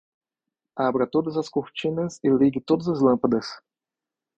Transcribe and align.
Abra 0.75 1.05
todas 1.05 1.37
as 1.37 1.47
cortinas 1.47 2.19
e 2.23 2.27
ligue 2.31 2.59
todas 2.59 2.87
as 2.87 3.01
lâmpadas 3.01 3.61